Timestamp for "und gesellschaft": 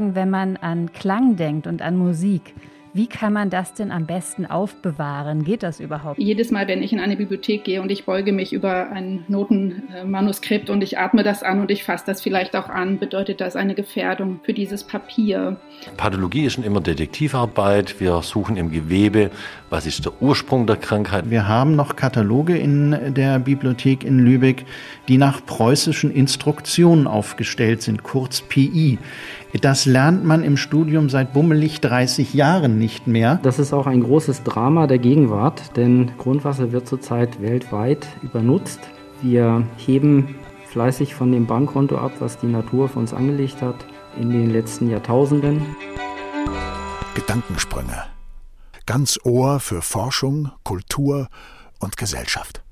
51.80-52.62